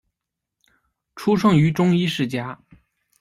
[1.15, 2.59] 出生于中医世家。